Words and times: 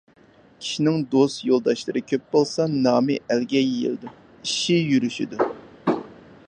كىشىنىڭ 0.61 0.95
دوست 1.11 1.43
يولداشلىرى 1.49 2.01
كۆپ 2.13 2.25
بولسا، 2.37 2.67
نامى 2.87 3.19
ئەلگە 3.35 3.63
يېيىلىدۇ، 3.67 4.13
ئىشى 4.19 4.79
يۈرۈشىدۇ. 4.95 5.53